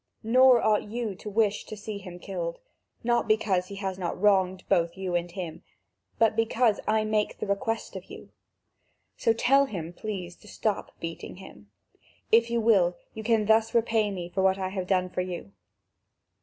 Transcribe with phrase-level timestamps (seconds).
[0.23, 2.57] Nor ought you to wish to see him killed;
[3.03, 5.61] not because he has not wronged both you and him,
[6.17, 8.31] but because I make the request of you:
[9.15, 11.69] so tell him, please, to stop beating him.
[12.31, 15.51] If you will, you can thus repay me for what I have done for you."